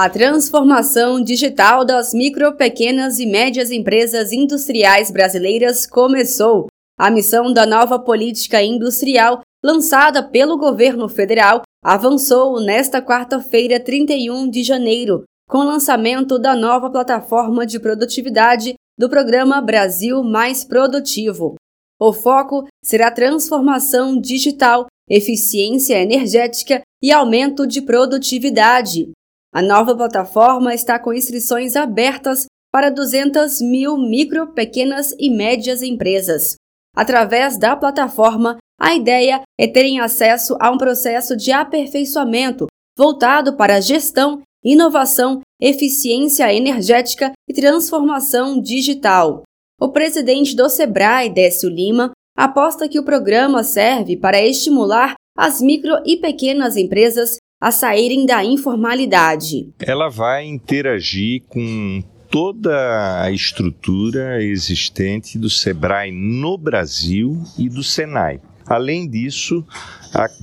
[0.00, 6.68] A transformação digital das micro, pequenas e médias empresas industriais brasileiras começou.
[6.96, 14.62] A missão da nova política industrial, lançada pelo governo federal, avançou nesta quarta-feira, 31 de
[14.62, 21.56] janeiro, com o lançamento da nova plataforma de produtividade do programa Brasil Mais Produtivo.
[22.00, 29.10] O foco será transformação digital, eficiência energética e aumento de produtividade.
[29.58, 36.54] A nova plataforma está com inscrições abertas para 200 mil micro, pequenas e médias empresas.
[36.94, 43.80] Através da plataforma, a ideia é terem acesso a um processo de aperfeiçoamento voltado para
[43.80, 49.42] gestão, inovação, eficiência energética e transformação digital.
[49.80, 56.00] O presidente do Sebrae, Décio Lima, aposta que o programa serve para estimular as micro
[56.06, 59.68] e pequenas empresas a saírem da informalidade.
[59.80, 68.40] Ela vai interagir com toda a estrutura existente do Sebrae no Brasil e do Senai.
[68.68, 69.64] Além disso,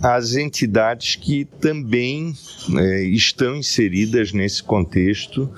[0.01, 2.33] as entidades que também
[2.77, 5.49] é, estão inseridas nesse contexto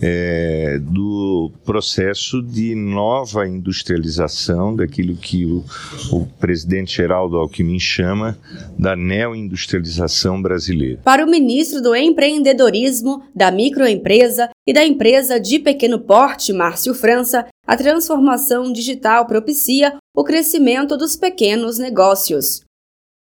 [0.00, 5.64] é, do processo de nova industrialização, daquilo que o,
[6.12, 8.36] o presidente Geraldo Alckmin chama
[8.78, 11.00] da neoindustrialização brasileira.
[11.04, 17.46] Para o ministro do Empreendedorismo, da Microempresa e da Empresa de Pequeno Porte, Márcio França,
[17.66, 22.60] a transformação digital propicia o crescimento dos pequenos negócios.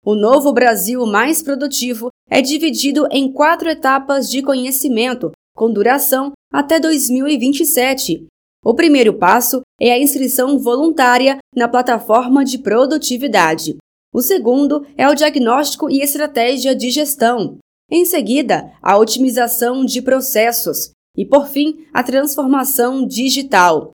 [0.05, 6.79] O novo Brasil mais produtivo é dividido em quatro etapas de conhecimento, com duração até
[6.79, 8.27] 2027.
[8.63, 13.77] O primeiro passo é a inscrição voluntária na plataforma de produtividade.
[14.13, 17.57] O segundo é o diagnóstico e estratégia de gestão.
[17.89, 20.91] Em seguida, a otimização de processos.
[21.17, 23.91] E, por fim, a transformação digital.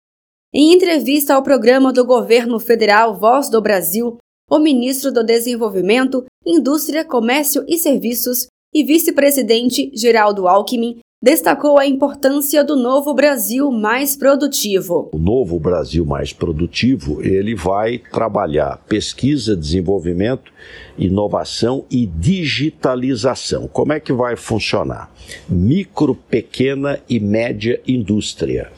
[0.51, 4.17] Em entrevista ao programa do governo federal Voz do Brasil,
[4.49, 12.63] o ministro do Desenvolvimento, Indústria, Comércio e Serviços e vice-presidente Geraldo Alckmin destacou a importância
[12.63, 15.11] do novo Brasil mais produtivo.
[15.13, 20.51] O novo Brasil mais produtivo, ele vai trabalhar pesquisa, desenvolvimento,
[20.97, 23.67] inovação e digitalização.
[23.67, 25.13] Como é que vai funcionar?
[25.47, 28.71] Micro, pequena e média indústria.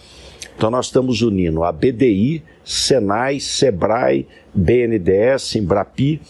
[0.56, 6.22] Então nós estamos unindo a BDI, Senai, Sebrae, BNDES, Embrapi.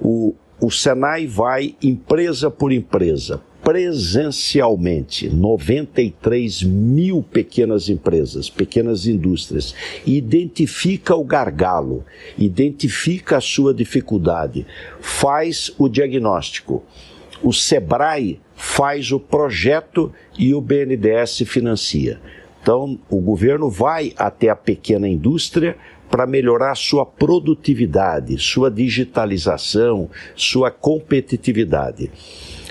[0.00, 9.74] O, o Senai vai empresa por empresa, presencialmente, 93 mil pequenas empresas, pequenas indústrias,
[10.06, 12.04] identifica o gargalo,
[12.38, 14.64] identifica a sua dificuldade,
[15.00, 16.84] faz o diagnóstico.
[17.42, 22.20] O SEBRAE faz o projeto e o BNDES financia.
[22.66, 25.76] Então, o governo vai até a pequena indústria
[26.10, 32.10] para melhorar sua produtividade, sua digitalização, sua competitividade.